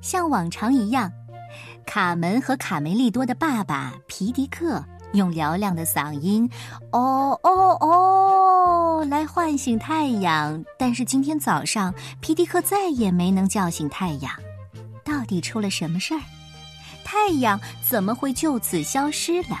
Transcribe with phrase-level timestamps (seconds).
[0.00, 1.10] 像往常一样，
[1.86, 6.48] 卡门和卡梅利多的爸爸皮迪克用嘹亮的嗓音
[6.92, 10.62] “哦哦哦”来唤醒太阳。
[10.78, 14.32] 但是今天早上，皮迪克再也没能叫醒太阳。
[15.04, 16.20] 到底出了什么事儿？
[17.04, 19.58] 太阳怎么会就此消失了？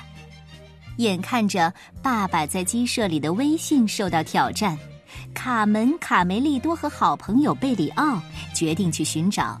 [0.98, 1.72] 眼看着
[2.02, 4.78] 爸爸在鸡舍里的威信受到挑战，
[5.34, 8.20] 卡门、卡梅利多和好朋友贝里奥
[8.54, 9.60] 决定去寻找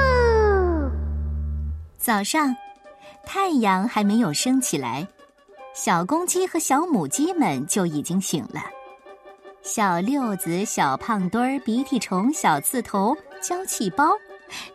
[2.01, 2.55] 早上，
[3.23, 5.07] 太阳还没有升起来，
[5.75, 8.63] 小公鸡和小母鸡们就已经醒了。
[9.61, 14.13] 小六子、小胖墩儿、鼻涕虫、小刺头、娇气包，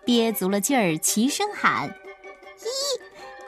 [0.05, 1.89] 憋足了劲儿，齐声喊
[2.63, 2.69] ：“一、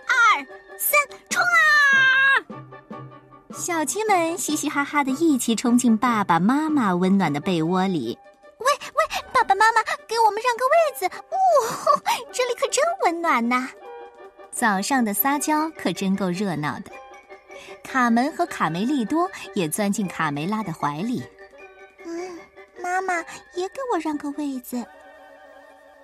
[0.09, 0.45] 二、
[0.77, 0.99] 三，
[1.31, 2.67] 冲啊！”
[3.55, 8.19] 小鸡们嘻嘻哈哈的一起冲进爸爸妈妈温暖的被窝里。
[10.99, 11.07] 子！
[11.07, 11.11] 呜，
[12.33, 13.69] 这里可真温暖呐！
[14.51, 16.91] 早上的撒娇可真够热闹的。
[17.85, 21.23] 卡门和卡梅利多也钻进卡梅拉的怀里。
[22.05, 22.39] 嗯，
[22.83, 23.15] 妈妈
[23.55, 24.85] 也给我让个位子。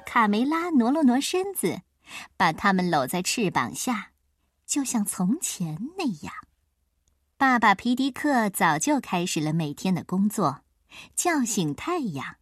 [0.07, 1.81] 卡梅拉挪了挪身子，
[2.37, 4.11] 把他们搂在翅膀下，
[4.67, 6.33] 就像从前那样。
[7.37, 10.61] 爸爸皮迪克早就开始了每天的工作，
[11.17, 12.37] 叫醒太阳。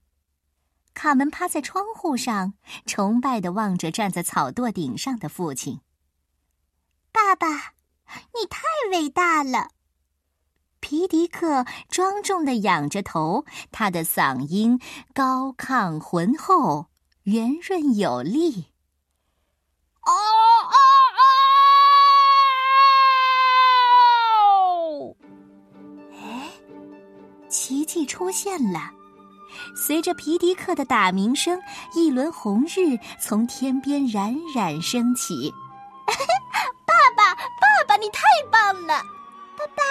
[0.94, 2.54] 卡门趴在窗户上，
[2.86, 5.80] 崇拜的望着站在草垛顶上的父亲。
[7.10, 7.74] 爸爸。
[8.34, 9.70] 你太伟大了，
[10.80, 14.78] 皮迪克庄重的仰着头，他的嗓音
[15.14, 16.88] 高亢浑厚，
[17.22, 18.66] 圆润有力。
[20.02, 20.76] 哦哦
[25.08, 25.16] 哦！
[26.12, 26.50] 哎，
[27.48, 28.92] 奇迹出现了！
[29.74, 31.60] 随着皮迪克的打鸣声，
[31.94, 35.52] 一轮红日从天边冉冉升起。
[36.86, 39.02] 爸爸，爸爸你太棒了，
[39.56, 39.82] 爸爸！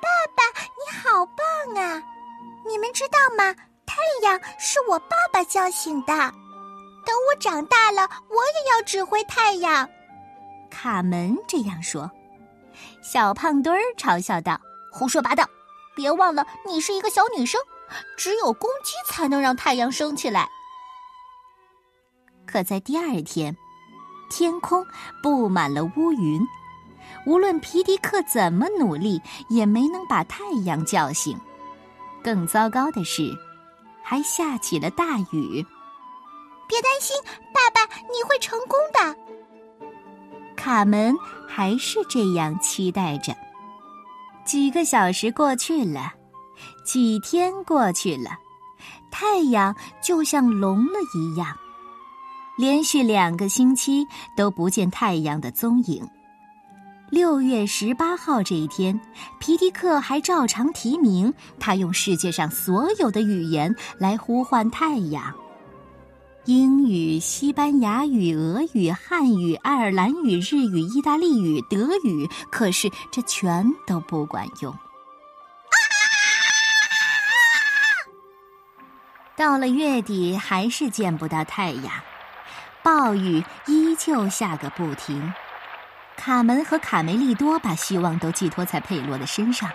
[0.00, 2.02] 爸爸，你好棒啊！
[2.66, 3.54] 你们知道吗？
[3.84, 6.12] 太阳是我爸爸叫醒的。
[7.04, 9.88] 等我长大了，我也要指挥太阳。
[10.70, 12.10] 卡门这样说。
[13.02, 14.60] 小胖墩儿嘲笑道
[14.92, 15.48] ：“胡说八道！
[15.94, 17.60] 别忘了，你是一个小女生，
[18.16, 20.48] 只有公鸡才能让太阳升起来。”
[22.46, 23.56] 可在第二天，
[24.30, 24.84] 天空
[25.22, 26.40] 布满了乌云。
[27.24, 31.38] 无论皮迪克怎么努力，也没能把太阳叫醒。
[32.22, 33.32] 更糟糕的是，
[34.02, 35.64] 还下起了大雨。
[36.68, 37.16] 别担心，
[37.52, 39.16] 爸爸，你会成功的。
[40.56, 41.16] 卡门
[41.48, 43.36] 还是这样期待着。
[44.44, 46.12] 几个小时过去了，
[46.84, 48.30] 几天过去了，
[49.10, 51.56] 太阳就像聋了一样，
[52.56, 54.06] 连续两个星期
[54.36, 56.06] 都不见太阳的踪影。
[57.08, 59.00] 六月十八号这一天，
[59.38, 61.32] 皮迪克还照常提名。
[61.60, 65.32] 他用世界上所有的语言来呼唤太阳：
[66.46, 72.28] 英语、西班牙语、俄语、汉语、爱尔兰语、日语、意大利语、德语。
[72.50, 74.74] 可是这全都不管用。
[79.36, 81.92] 到了月底，还是见不到太阳，
[82.82, 85.34] 暴雨依旧下个不停。
[86.16, 89.70] 卡门和卡梅利多把希望都寄托在佩罗的身上。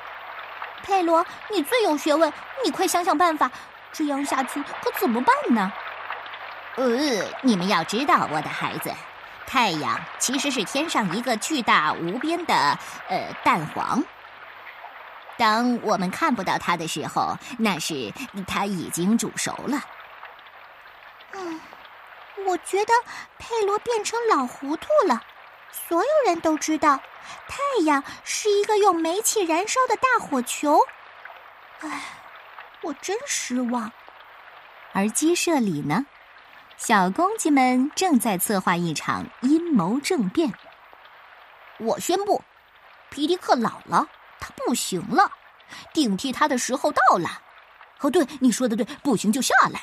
[0.82, 2.34] 佩罗，你最有学问，
[2.66, 3.52] 你快想想办法。
[3.94, 5.72] 这样下去可怎么办呢？
[6.78, 8.92] 呃，你们要知道，我的孩子，
[9.46, 12.56] 太阳其实是天上一个巨大无边的
[13.09, 14.03] 呃蛋黄。
[15.41, 18.14] 当我们看不到它的时候，那是
[18.47, 19.84] 它已经煮熟了。
[21.32, 21.59] 嗯，
[22.46, 22.93] 我觉得
[23.40, 25.20] 佩罗变成老糊涂了。
[25.72, 27.02] 所有人都知道，
[27.47, 30.79] 太阳是一个用煤气燃烧的大火球。
[31.79, 32.03] 唉，
[32.84, 33.91] 我真失望。
[34.94, 36.05] 而鸡舍里呢，
[36.78, 40.53] 小公鸡们正在策划一场阴谋政变。
[41.79, 42.44] 我宣布，
[43.09, 44.05] 皮迪克老了，
[44.41, 45.32] 他不行了，
[45.93, 47.29] 顶替他的时候到了。
[48.02, 49.79] 哦，对，你说的对，不行就下来。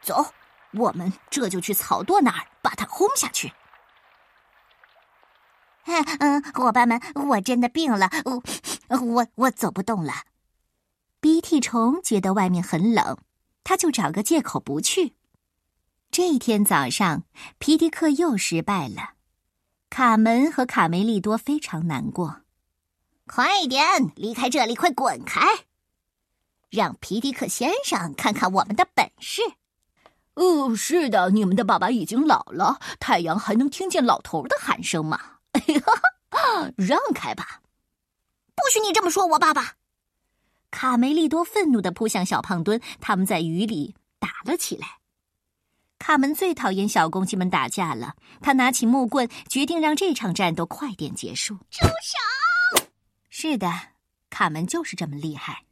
[0.00, 0.32] 走，
[0.72, 3.52] 我们这就去草垛那儿把他轰下去。
[6.18, 10.12] 嗯，伙伴们，我真的病了，我我我走不动了。
[11.20, 13.18] 鼻涕虫觉得外面很冷，
[13.64, 15.16] 他就找个借口不去。
[16.10, 17.24] 这一天早上，
[17.58, 19.14] 皮迪克又失败了。
[19.90, 22.42] 卡门和卡梅利多非常难过。
[23.26, 23.84] 快点
[24.14, 25.40] 离开这里，快滚开！
[26.70, 29.42] 让皮迪克先生看看我们的本事。
[30.34, 35.38] 哦，是的，你们的爸爸已经老了，太阳还能听见老头的喊声吗？
[36.76, 37.62] 让开吧！
[38.54, 39.74] 不许你这么说我爸爸！
[40.70, 44.98] 卡梅利多愤怒的扑向小胖墩，他们在雨里打了起来。
[45.98, 51.54] 卡门最讨厌小公鸡们打架了，他拿起木棍，决定让这场战斗快点结束。
[51.70, 52.18] 住手！
[53.48, 53.70] 是的，
[54.28, 55.66] 卡门就是这么厉害。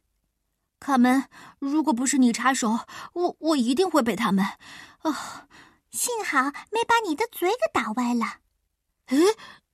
[0.79, 1.27] 卡门，
[1.59, 2.79] 如果不是你插手，
[3.11, 4.45] 我我一定会被他们……
[4.99, 5.47] 啊，
[5.91, 8.39] 幸好没把你的嘴给打歪了。
[9.07, 9.17] 哎，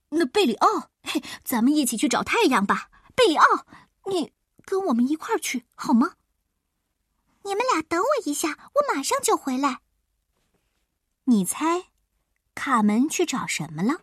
[0.09, 2.89] 那贝里奥，嘿，咱们一起去找太阳吧。
[3.15, 3.67] 贝里奥，
[4.07, 4.33] 你
[4.65, 6.15] 跟我们一块儿去好吗？
[7.43, 9.81] 你们俩等我一下，我马上就回来。
[11.25, 11.83] 你猜，
[12.55, 14.01] 卡门去找什么了？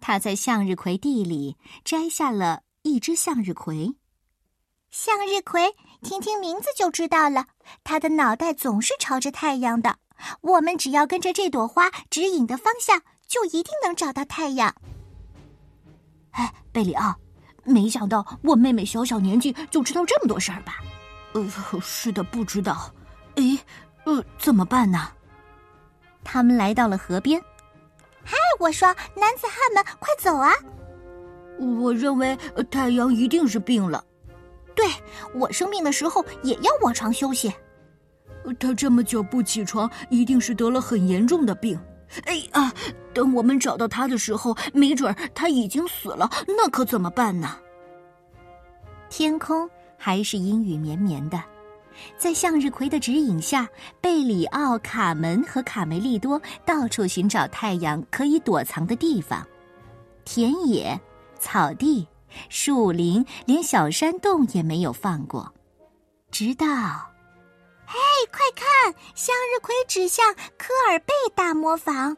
[0.00, 3.94] 他在向日葵地里摘下了一只向日葵。
[4.90, 7.46] 向日葵，听听名字就知道了，
[7.84, 9.96] 它的脑袋总是朝着太阳的。
[10.40, 14.74] 我们只要跟着这朵花指引的方向，就一定能找到太阳。
[16.32, 17.14] 哎，贝里奥，
[17.64, 20.74] 没想到我妹妹小小年纪就知道这么多事儿吧？
[21.34, 21.48] 呃，
[21.80, 22.92] 是的，不知道。
[23.36, 23.42] 哎，
[24.04, 25.12] 呃，怎么办呢？
[26.24, 27.40] 他们来到了河边。
[28.24, 30.52] 嗨，我说，男子汉们，快走啊！
[31.60, 32.36] 我认为
[32.70, 34.04] 太阳一定是病了。
[34.74, 34.86] 对
[35.34, 37.52] 我生病的时候也要卧床休息。
[38.58, 41.78] 他这么久不起床，一定是得了很严重的病。
[42.24, 42.72] 哎啊！
[43.12, 47.56] 等我们找到他的时候，没准他已经死了，那可怎么办呢？
[49.08, 51.40] 天空还是阴雨绵绵的。
[52.16, 53.68] 在向日葵的指引下，
[54.00, 59.46] 贝里奥、卡门和卡梅利多到处寻找太阳可以躲藏的地方，
[60.24, 60.98] 田野、
[61.40, 62.06] 草地、
[62.48, 65.52] 树林，连小山洞也没有放过。
[66.30, 66.66] 直到，
[67.86, 67.98] 嘿，
[68.30, 68.94] 快看！
[69.16, 72.16] 向日葵指向科尔贝大磨坊，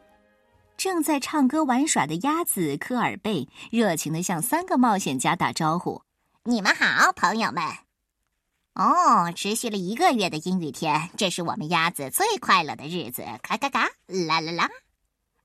[0.77, 6.03] 正在唱歌玩耍的鸭子科尔贝热情地向三个冒险家打招呼
[6.43, 7.63] ：“你们好，朋友们。”
[8.75, 13.23] 哦，持续了一个月的阴雨天，这是我们鸭子最快乐的日子。
[13.41, 14.69] 嘎嘎嘎，啦啦啦！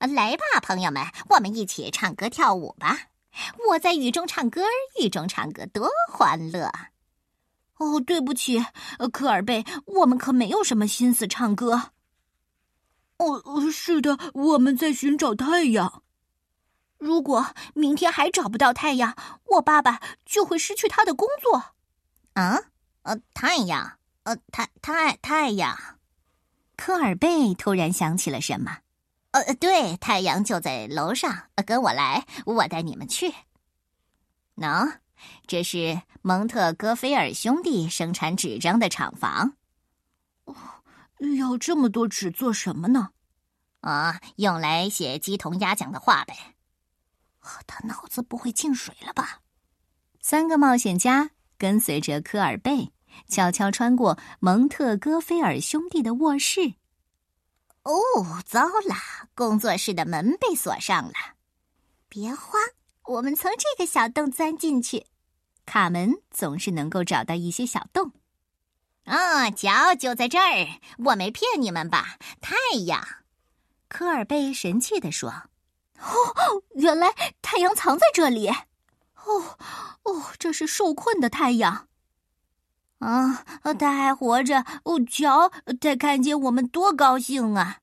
[0.00, 2.98] 来吧，朋友们，我们一起唱歌跳舞吧。
[3.68, 4.62] 我在雨中唱歌，
[5.00, 6.70] 雨中唱歌多欢乐。
[7.76, 8.64] 哦，对不起，
[9.12, 11.92] 科尔贝，我们可没有什么心思唱歌。
[13.18, 16.02] 哦，是的，我们在寻找太阳。
[16.98, 21.74] 如果明天还找不到太阳，我爸爸就会失去他的工作。
[22.34, 22.58] 啊？
[23.02, 25.78] 呃，太阳，呃，太太太阳，
[26.76, 28.78] 科尔贝突然想起了什么。
[29.30, 33.34] 呃，对，太阳就在楼上，跟我来，我带你们去。
[34.56, 35.00] 喏，
[35.46, 39.54] 这是蒙特戈菲尔兄弟生产纸张的厂房。
[40.44, 40.54] 哦，
[41.38, 43.10] 要这么多纸做什么呢？
[43.80, 46.56] 啊，用来写鸡同鸭讲的话呗。
[47.66, 49.40] 他脑子不会进水了吧？
[50.20, 52.92] 三个冒险家跟随着科尔贝。
[53.26, 56.74] 悄悄穿过蒙特戈菲尔兄弟的卧室。
[57.88, 58.94] 哦，糟了！
[59.34, 61.14] 工作室的门被锁上了。
[62.06, 62.60] 别慌，
[63.04, 65.06] 我们从这个小洞钻进去。
[65.64, 68.12] 卡门总是能够找到一些小洞。
[69.04, 70.80] 啊，瞧，就在这儿！
[70.98, 72.18] 我没骗你们吧？
[72.42, 73.02] 太阳！
[73.88, 75.30] 科尔贝神气地说
[75.98, 78.48] ：“哦，原来太阳藏在这里。
[78.48, 79.58] 哦，
[80.02, 81.88] 哦，这是受困的太阳。”
[82.98, 83.44] 啊，
[83.78, 84.64] 他还活着！
[84.84, 85.50] 哦，瞧，
[85.80, 87.78] 他看见我们多高兴啊！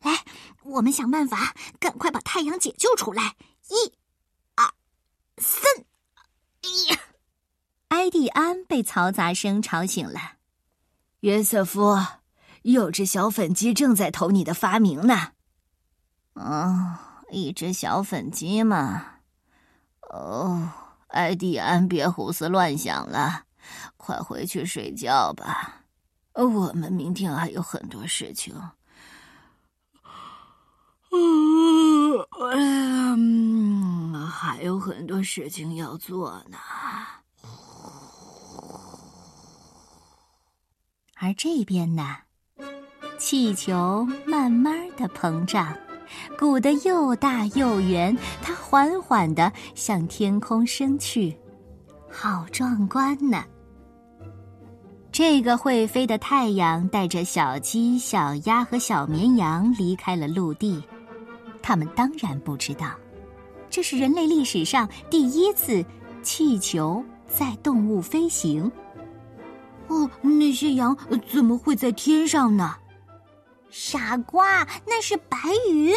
[0.00, 0.24] 来，
[0.64, 3.36] 我们想办法，赶快把太阳解救出来！
[3.68, 3.92] 一、
[4.54, 4.72] 二、
[5.36, 5.62] 三！
[6.62, 7.00] 哎呀，
[7.88, 10.36] 埃蒂安被嘈杂声吵醒了。
[11.20, 11.98] 约瑟夫，
[12.62, 15.32] 有只小粉鸡正在偷你的发明呢。
[16.34, 16.96] 哦，
[17.30, 19.04] 一只小粉鸡嘛？
[20.10, 20.70] 哦，
[21.08, 23.42] 埃蒂安，别胡思乱想了。
[23.96, 25.82] 快回去睡觉吧，
[26.34, 28.54] 我们明天还有很多事情。
[32.40, 36.58] 嗯，还有很多事情要做呢。
[41.20, 42.16] 而这边呢，
[43.18, 45.76] 气球慢慢的膨胀，
[46.38, 51.36] 鼓得又大又圆，它缓缓的向天空升去，
[52.08, 53.44] 好壮观呢！
[55.18, 60.80] 这个会飞的太阳带着小鸡、小鸭和小绵羊离开了陆地，
[61.60, 62.92] 他们当然不知道，
[63.68, 65.84] 这是人类历史上第一次
[66.22, 68.70] 气球载动物飞行。
[69.88, 70.96] 哦，那些羊
[71.28, 72.76] 怎么会在天上呢？
[73.70, 75.36] 傻瓜，那是白
[75.68, 75.92] 云。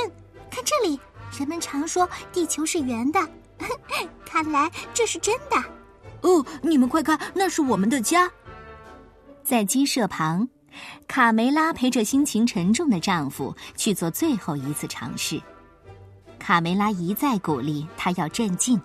[0.50, 1.00] 看这里，
[1.38, 3.20] 人们常说地球是圆的，
[4.26, 5.64] 看来这是真的。
[6.28, 8.28] 哦，你们快看，那是我们的家。
[9.52, 10.48] 在鸡舍旁，
[11.10, 15.42] 卡梅拉陪着心情沉重的丈夫去做最后一次尝试。
[16.40, 18.80] 卡梅拉一再鼓励他要镇静，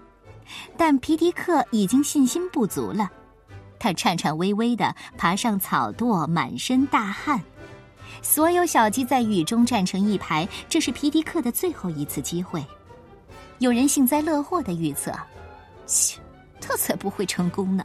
[0.77, 3.09] 但皮迪克已经信心不足了。
[3.79, 7.41] 他颤颤巍巍地爬上草垛，满身大汗。
[8.21, 12.61] 所有小鸡在雨中站成一排，这是皮迪克的最后一次机会。
[13.61, 15.13] 有人幸灾乐祸的预测
[15.87, 16.19] ：“切，
[16.61, 17.85] 他才不会成功呢。”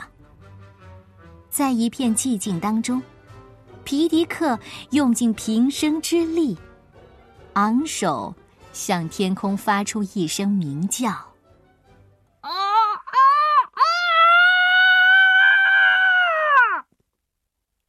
[1.52, 3.04] 在一片寂静当中，
[3.84, 4.58] 皮迪克
[4.92, 6.58] 用尽平生之力，
[7.54, 8.34] 昂首
[8.72, 11.10] 向天空发出一声鸣叫
[12.40, 13.18] ：“啊啊
[13.74, 13.82] 啊！”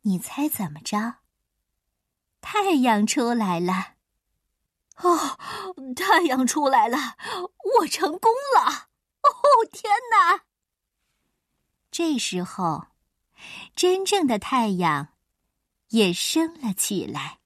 [0.02, 1.18] 你猜怎么着？
[2.40, 3.94] 太阳出来了！
[4.96, 5.38] 哦，
[5.94, 7.16] 太阳出来了！
[7.78, 8.88] 我成功了！
[9.22, 9.30] 哦，
[9.70, 10.40] 天哪！
[11.92, 12.86] 这时候，
[13.74, 15.08] 真正的太阳
[15.88, 17.38] 也升了起来。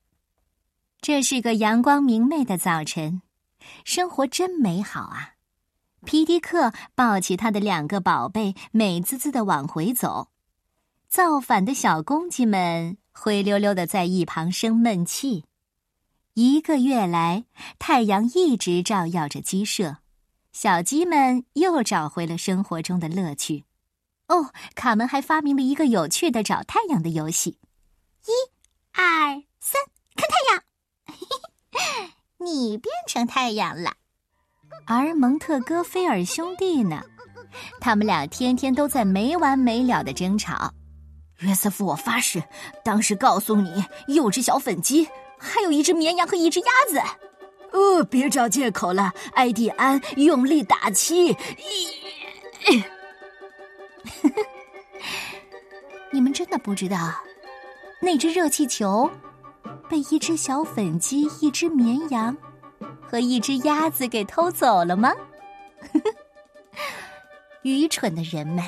[1.00, 3.22] 这是个阳光明媚的早晨，
[3.84, 5.34] 生活真美好啊！
[6.04, 10.28] 皮迪克抱起他的两个宝贝，美滋滋的往回走。
[11.08, 12.98] 造反的小公鸡们。
[13.18, 15.46] 灰溜溜的在一旁生闷气。
[16.34, 17.46] 一个月来，
[17.78, 19.96] 太阳一直照耀着鸡舍，
[20.52, 23.64] 小鸡们又找回了生活中的乐趣。
[24.28, 27.58] 哦，卡门还发明了一个有趣的找太阳的游戏：
[28.26, 28.32] 一、
[28.92, 29.80] 二、三，
[30.16, 32.10] 看太阳！
[32.38, 33.92] 你变成太阳了。
[34.86, 37.02] 而蒙特戈菲尔兄弟呢？
[37.80, 40.72] 他们俩天天都在没完没了的争吵。
[41.38, 42.42] 约瑟夫，我发誓，
[42.84, 47.00] 当时告诉你有只小粉鸡，还有一只绵羊和一只鸭子。
[47.72, 51.36] 呃，别找借口了，艾蒂安，用力打气。
[54.22, 54.46] 呵 呵
[56.12, 56.96] 你们真的不知道，
[58.00, 59.10] 那只热气球
[59.88, 62.36] 被一只小粉鸡、一只绵羊
[63.02, 65.12] 和一只鸭子给偷走了吗？
[67.62, 68.64] 愚蠢的人们！